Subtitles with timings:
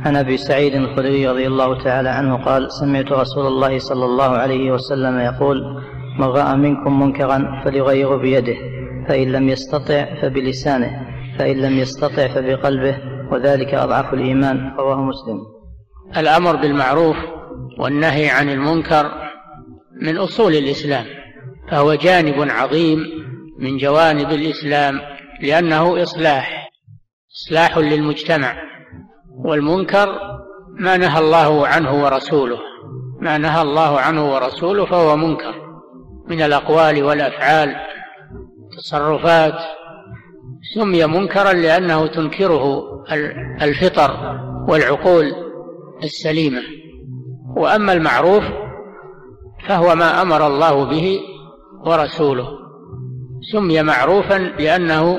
[0.00, 4.72] عن أبي سعيد الخدري رضي الله تعالى عنه قال سمعت رسول الله صلى الله عليه
[4.72, 5.82] وسلم يقول
[6.18, 8.54] من رأى منكم منكرا فليغيره بيده
[9.08, 10.90] فإن لم يستطع فبلسانه
[11.38, 12.98] فإن لم يستطع فبقلبه
[13.32, 14.74] وذلك أضعف الإيمان.
[14.78, 15.38] رواه مسلم.
[16.16, 17.16] الأمر بالمعروف
[17.78, 19.12] والنهي عن المنكر
[20.02, 21.04] من أصول الإسلام
[21.70, 22.98] فهو جانب عظيم
[23.58, 25.00] من جوانب الإسلام
[25.40, 26.68] لأنه إصلاح
[27.36, 28.54] إصلاح للمجتمع.
[29.38, 30.08] والمنكر
[30.78, 32.58] ما نهى الله عنه ورسوله.
[33.20, 35.54] ما نهى الله عنه ورسوله فهو منكر.
[36.28, 37.76] من الأقوال والأفعال
[38.78, 39.54] تصرفات.
[40.74, 42.84] سمي منكرا لأنه تنكره
[43.62, 45.32] الفطر والعقول
[46.04, 46.62] السليمة.
[47.56, 48.44] وأما المعروف
[49.68, 51.20] فهو ما أمر الله به
[51.86, 52.48] ورسوله.
[53.52, 55.18] سمي معروفا لأنه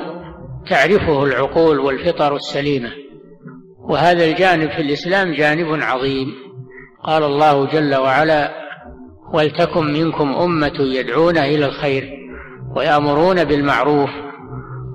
[0.70, 2.90] تعرفه العقول والفطر السليمة.
[3.88, 6.26] وهذا الجانب في الإسلام جانب عظيم.
[7.04, 8.66] قال الله جل وعلا
[9.32, 12.10] ولتكن منكم أمة يدعون إلى الخير
[12.76, 14.10] ويأمرون بالمعروف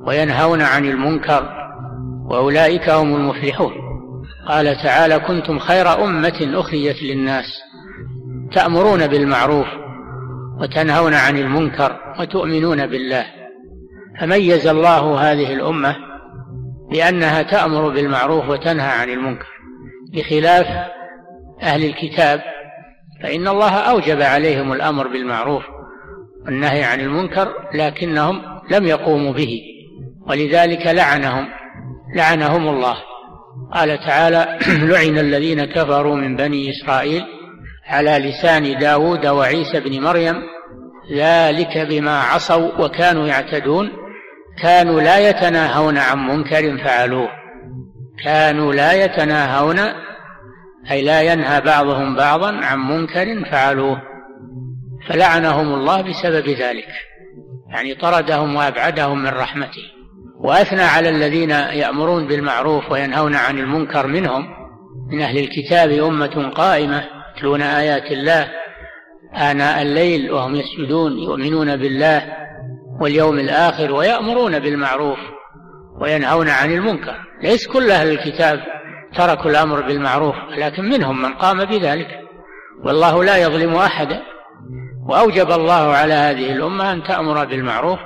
[0.07, 1.49] وينهون عن المنكر
[2.29, 3.71] وأولئك هم المفلحون
[4.47, 7.45] قال تعالى كنتم خير أمة أخرجت للناس
[8.53, 9.67] تأمرون بالمعروف
[10.61, 13.25] وتنهون عن المنكر وتؤمنون بالله
[14.19, 15.95] فميز الله هذه الأمة
[16.91, 19.47] لأنها تأمر بالمعروف وتنهى عن المنكر.
[20.13, 20.67] بخلاف
[21.61, 22.41] أهل الكتاب
[23.23, 25.63] فإن الله أوجب عليهم الأمر بالمعروف
[26.45, 29.61] والنهي عن المنكر لكنهم لم يقوموا به
[30.27, 31.47] ولذلك لعنهم
[32.15, 32.95] لعنهم الله.
[33.73, 34.59] قال تعالى
[34.91, 37.23] لعن الذين كفروا من بني إسرائيل
[37.87, 40.35] على لسان داود وعيسى بن مريم
[41.15, 44.00] ذلك بما عصوا وكانوا يعتدون.
[44.57, 47.29] كانوا لا يتناهون عن منكر فعلوه.
[48.23, 49.79] كانوا لا يتناهون
[50.91, 54.01] أي لا ينهى بعضهم بعضا عن منكر فعلوه.
[55.07, 56.87] فلعنهم الله بسبب ذلك
[57.69, 59.83] يعني طردهم وأبعدهم من رحمته.
[60.39, 64.47] وأثنى على الذين يأمرون بالمعروف وينهون عن المنكر منهم
[65.11, 67.03] من أهل الكتاب أمة قائمة
[67.37, 68.47] يتلون آيات الله
[69.35, 72.41] آناء الليل وهم يسجدون يؤمنون بالله.
[73.01, 75.17] واليوم الآخر ويأمرون بالمعروف
[76.01, 77.15] وينهون عن المنكر.
[77.43, 78.59] ليس كل أهل الكتاب
[79.17, 82.07] تركوا الأمر بالمعروف لكن منهم من قام بذلك.
[82.85, 84.21] والله لا يظلم أحدا.
[85.07, 87.99] وأوجب الله على هذه الأمة أن تأمر بالمعروف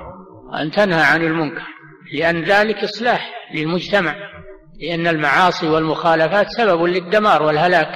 [0.51, 1.63] وأن تنهى عن المنكر
[2.13, 4.15] لأن ذلك إصلاح للمجتمع
[4.81, 7.87] لأن المعاصي والمخالفات سبب للدمار والهلاك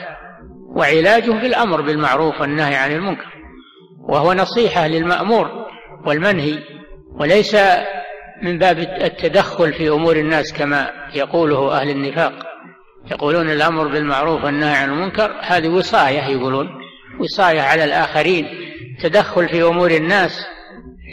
[0.76, 3.28] وعلاجه بالأمر بالمعروف والنهي عن المنكر.
[4.10, 5.48] وهو نصيحة للمأمور
[6.06, 6.60] والمنهي
[7.20, 7.56] وليس
[8.42, 12.34] من باب التدخل في أمور الناس كما يقوله أهل النفاق.
[13.12, 16.68] يقولون الأمر بالمعروف والنهي عن المنكر هذه وصاية يقولون
[17.20, 18.46] وصاية على الآخرين.
[19.04, 20.46] تدخل في أمور الناس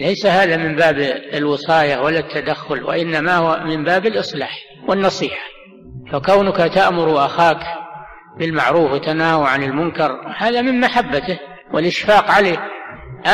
[0.00, 0.98] ليس هذا من باب
[1.34, 5.46] الوصاية ولا التدخل وإنما هو من باب الإصلاح والنصيحة.
[6.12, 7.60] فكونك تأمر أخاك
[8.38, 11.38] بالمعروف وتنهى عن المنكر هذا من محبته
[11.72, 12.58] والإشفاق عليه.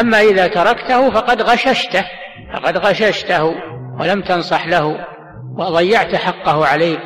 [0.00, 2.04] أما إذا تركته فقد غششته.
[2.54, 3.44] فقد غششته
[4.00, 5.06] ولم تنصح له
[5.59, 7.03] وضيعت حقه عليك.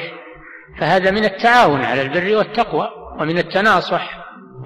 [0.81, 2.88] فهذا من التعاون على البر والتقوى
[3.20, 4.10] ومن التناصح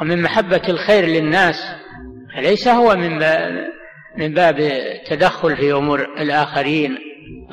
[0.01, 1.57] ومن محبة الخير للناس.
[2.37, 3.19] فليس هو من
[4.17, 6.99] من باب التدخل في أمور الآخرين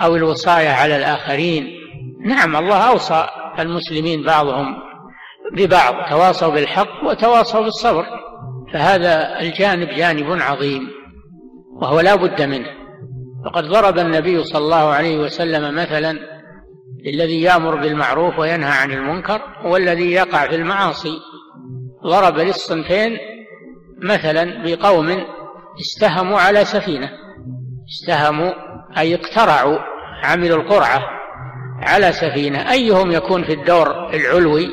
[0.02, 1.68] أو الوصاية على الآخرين.
[2.26, 3.28] نعم الله أوصى
[3.60, 4.76] المسلمين بعضهم
[5.54, 8.06] ببعض تواصوا بالحق وتواصوا بالصبر.
[8.74, 10.88] فهذا الجانب جانب عظيم
[11.82, 12.77] وهو لا بد منه.
[13.46, 16.20] فقد ضرب النبي صلى الله عليه وسلم مثلا
[17.06, 21.20] للذي يأمر بالمعروف وينهى عن المنكر والذي يقع في المعاصي.
[22.04, 23.18] ضرب للصنفين
[24.02, 25.24] مثلا بقوم
[25.80, 27.10] استهموا على سفينة.
[27.90, 28.52] استهموا
[28.98, 29.78] أي اقترعوا
[30.24, 31.02] عملوا القرعة
[31.82, 32.72] على سفينة.
[32.72, 34.70] أيهم يكون في الدور العلوي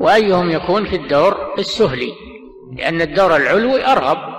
[0.00, 2.12] وأيهم يكون في الدور السفلي
[2.76, 4.33] لأن الدور العلوي أرغب.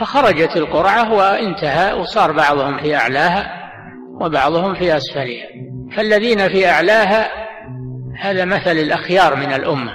[0.00, 3.46] فخرجت القرعة وانتهى وصار بعضهم في أعلاها
[4.20, 5.46] وبعضهم في أسفلها.
[5.96, 7.30] فالذين في أعلاها
[8.20, 9.92] هذا مثل الأخيار من الأمة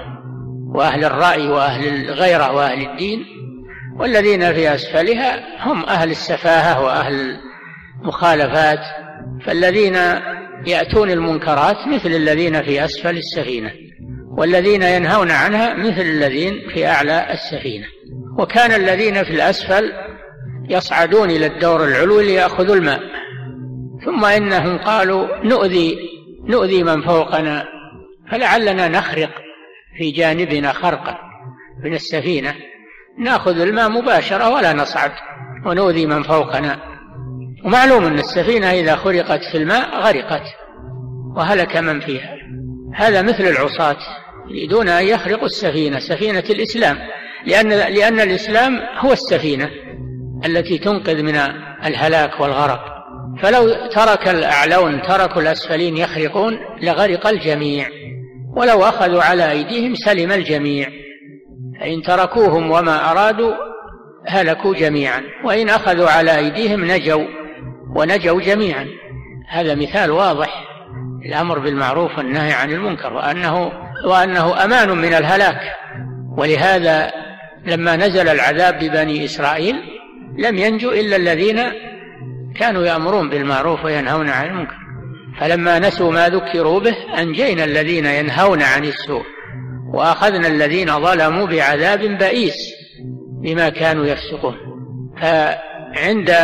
[0.76, 3.26] وأهل الرأي وأهل الغيرة وأهل الدين.
[4.00, 7.38] والذين في أسفلها هم أهل السفاهة وأهل
[8.02, 8.80] المخالفات.
[9.46, 9.96] فالذين
[10.68, 13.72] يأتون المنكرات مثل الذين في أسفل السفينة
[14.38, 17.86] والذين ينهون عنها مثل الذين في أعلى السفينة.
[18.38, 19.92] وكان الذين في الأسفل
[20.70, 23.00] يصعدون إلى الدور العلوي ليأخذوا الماء.
[24.06, 25.96] ثم إنهم قالوا نؤذي
[26.50, 27.66] نؤذي من فوقنا
[28.32, 29.30] فلعلنا نخرق
[29.98, 31.18] في جانبنا خرقا
[31.84, 32.56] من السفينة.
[33.20, 35.12] نأخذ الماء مباشرة ولا نصعد
[35.66, 36.80] ونؤذي من فوقنا.
[37.66, 40.44] ومعلوم أن السفينة إذا خرقت في الماء غرقت
[41.36, 42.36] وهلك من فيها.
[42.96, 43.98] هذا مثل العصاة
[44.50, 46.98] يريدون أن يخرقوا السفينة سفينة الإسلام.
[47.46, 49.70] لأن لأن الإسلام هو السفينة
[50.46, 51.36] التي تنقذ من
[51.86, 52.94] الهلاك والغرق.
[53.42, 57.88] فلو ترك الأعلون تركوا الأسفلين يخرقون لغرق الجميع.
[58.58, 60.88] ولو أخذوا على أيديهم سلم الجميع.
[61.80, 63.54] فإن تركوهم وما أرادوا
[64.28, 65.22] هلكوا جميعا.
[65.44, 67.28] وإن أخذوا على أيديهم نجوا
[67.96, 68.88] ونجوا جميعا.
[69.50, 70.64] هذا مثال واضح
[71.26, 73.72] الأمر بالمعروف والنهي عن المنكر وأنه
[74.06, 75.62] وأنه أمان من الهلاك.
[76.38, 77.23] ولهذا
[77.66, 79.76] لما نزل العذاب ببني إسرائيل
[80.38, 81.62] لم ينجو إلا الذين
[82.56, 84.76] كانوا يأمرون بالمعروف وينهون عن المنكر.
[85.40, 89.24] فلما نسوا ما ذكروا به أنجينا الذين ينهون عن السوء
[89.94, 92.56] وأخذنا الذين ظلموا بعذاب بئيس
[93.44, 94.56] بما كانوا يفسقون.
[95.22, 96.36] فعند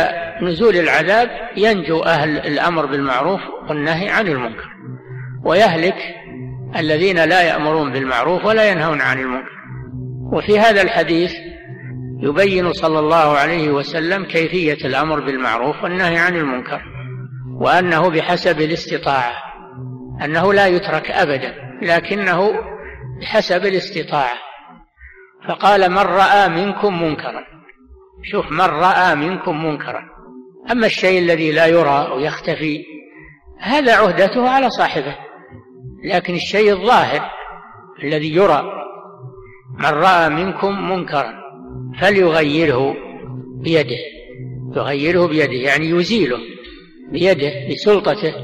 [0.42, 4.68] نزول العذاب ينجو أهل الأمر بالمعروف والنهي عن المنكر
[5.44, 5.96] ويهلك
[6.76, 9.59] الذين لا يأمرون بالمعروف ولا ينهون عن المنكر.
[10.32, 11.32] وفي هذا الحديث
[12.22, 16.82] يبين صلى الله عليه وسلم كيفية الأمر بالمعروف والنهي عن المنكر
[17.60, 19.32] وأنه بحسب الاستطاعة
[20.24, 22.52] أنه لا يترك أبدا لكنه
[23.20, 24.50] بحسب الاستطاعة.
[25.48, 27.44] فقال من رأى منكم منكرا
[28.22, 30.02] شوف من رأى منكم منكرا
[30.70, 32.84] أما الشيء الذي لا يرى ويختفي
[33.60, 35.16] هذا عهدته على صاحبه
[36.04, 37.30] لكن الشيء الظاهر
[38.04, 38.64] الذي يرى
[39.78, 41.32] من رأى منكم منكرا
[42.00, 42.94] فليغيره
[43.62, 43.98] بيده.
[44.76, 46.38] يغيره بيده يعني يزيله
[47.12, 48.34] بيده بسلطته.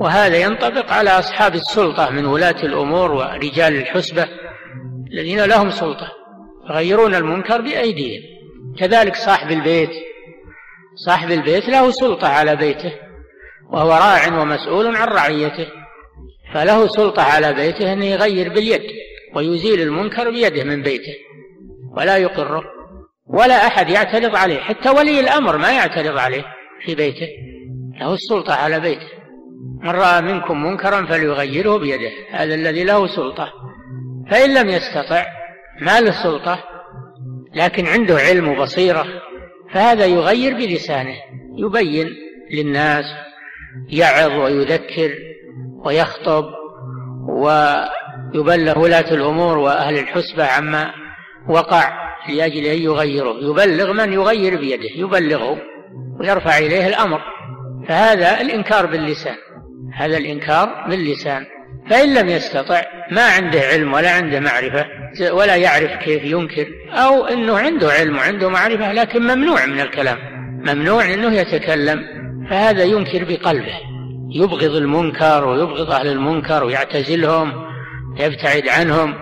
[0.00, 4.28] وهذا ينطبق على أصحاب السلطة من ولاة الأمور ورجال الحسبة
[5.12, 6.08] الذين لهم سلطة
[6.70, 8.22] يغيرون المنكر بأيديهم.
[8.78, 9.90] كذلك صاحب البيت
[11.06, 12.92] صاحب البيت له سلطة على بيته
[13.70, 15.66] وهو راع ومسؤول عن رعيته
[16.54, 18.82] فله سلطة على بيته أن يغير باليد.
[19.36, 21.14] ويزيل المنكر بيده من بيته
[21.96, 22.62] ولا يقره
[23.26, 26.44] ولا أحد يعترض عليه حتى ولي الأمر ما يعترض عليه
[26.84, 27.28] في بيته
[28.00, 29.08] له السلطة على بيته.
[29.82, 33.52] من رأى منكم منكرا فليغيره بيده هذا الذي له سلطة.
[34.30, 35.26] فإن لم يستطع
[35.80, 36.64] ما له سلطة
[37.54, 39.04] لكن عنده علم وبصيرة
[39.72, 41.14] فهذا يغير بلسانه
[41.56, 42.08] يبين
[42.50, 43.04] للناس
[43.88, 45.14] يعظ ويذكر
[45.84, 46.44] ويخطب
[48.34, 50.90] ويبلغ ولاة الأمور وأهل الحسبة عما
[51.48, 51.92] وقع
[52.28, 53.34] لأجل أن يغيره.
[53.40, 55.58] يبلغ من يغير بيده؟ يبلغه
[56.20, 57.20] ويرفع إليه الأمر.
[57.88, 59.36] فهذا الإنكار باللسان.
[59.94, 61.46] هذا الإنكار باللسان.
[61.90, 64.86] فإن لم يستطع ما عنده علم ولا عنده معرفة
[65.32, 70.18] ولا يعرف كيف ينكر أو أنه عنده علم وعنده معرفة لكن ممنوع من الكلام.
[70.66, 72.02] ممنوع أنه يتكلم.
[72.50, 73.74] فهذا ينكر بقلبه.
[74.30, 77.71] يبغض المنكر ويبغض أهل المنكر ويعتزلهم.
[78.18, 79.14] يبتعد عنهم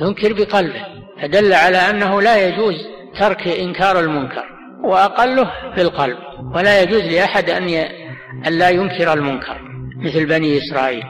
[0.00, 0.98] ينكر بقلبه.
[1.22, 2.74] فدل على أنه لا يجوز
[3.20, 4.44] ترك إنكار المنكر
[4.84, 6.16] وأقله في القلب
[6.54, 7.68] ولا يجوز لأحد أن
[8.46, 9.58] أن لا ينكر المنكر.
[9.96, 11.02] مثل بني إسرائيل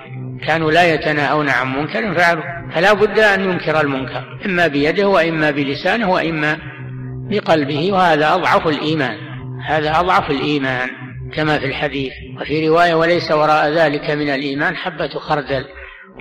[0.47, 2.43] كانوا لا يتناهون عن منكر فعلوا.
[2.75, 6.59] فلا بد أن ينكر المنكر إما بيده وإما بلسانه وإما
[7.31, 9.17] بقلبه وهذا أضعف الإيمان.
[9.67, 10.89] هذا أضعف الإيمان
[11.35, 12.13] كما في الحديث.
[12.41, 15.65] وفي رواية وليس وراء ذلك من الإيمان حبة خردل.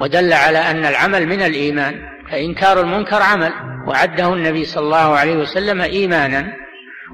[0.01, 1.95] ودل على أن العمل من الإيمان
[2.31, 3.53] فإنكار المنكر عمل
[3.87, 6.53] وعده النبي صلى الله عليه وسلم إيمانا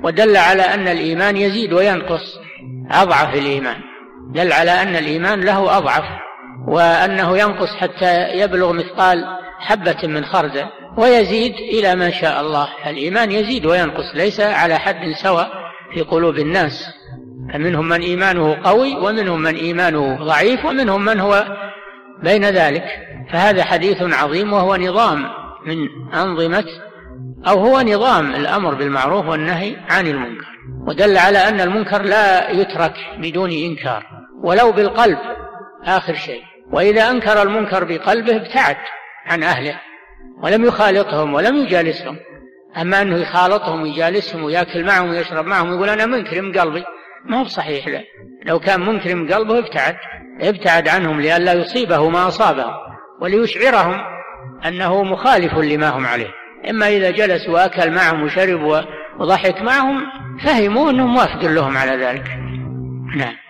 [0.04, 2.40] ودل على أن الإيمان يزيد وينقص
[2.92, 3.76] أضعف الإيمان.
[4.34, 6.04] دل على أن الإيمان له أضعف
[6.68, 9.26] وأنه ينقص حتى يبلغ مثقال
[9.60, 10.66] حبة من خردل
[10.98, 12.68] ويزيد إلى ما شاء الله.
[12.88, 15.52] الإيمان يزيد وينقص ليس على حد سواء
[15.94, 16.86] في قلوب الناس.
[17.54, 21.46] فمنهم من إيمانه قوي ومنهم من إيمانه ضعيف ومنهم من هو
[22.24, 22.84] بين ذلك
[23.32, 25.26] فهذا حديث عظيم وهو نظام
[25.66, 26.66] من أنظمة
[27.48, 30.48] أو هو نظام الأمر بالمعروف والنهي عن المنكر.
[30.88, 34.06] ودل على أن المنكر لا يترك بدون إنكار
[34.44, 35.18] ولو بالقلب
[35.84, 36.42] آخر شيء.
[36.72, 38.78] وإذا أنكر المنكر بقلبه ابتعد
[39.26, 39.80] عن أهله
[40.44, 42.18] ولم يخالطهم ولم يجالسهم.
[42.82, 46.84] أما أنه يخالطهم ويجالسهم ويأكل معهم ويشرب معهم ويقول أنا منكرم قلبي
[47.26, 48.04] ما هو صحيح لا
[48.46, 49.96] لو كان منكرم قلبه ابتعد.
[50.42, 52.66] ابتعد عنهم لئلا يصيبه ما أصابه
[53.22, 54.00] وليشعرهم
[54.66, 56.30] أنه مخالف لما هم عليه.
[56.70, 58.86] إما إذا جلس وأكل معهم وشرب
[59.20, 60.02] وضحك معهم
[60.46, 62.28] فهموا أنه موافق لهم على ذلك.
[63.16, 63.43] نعم.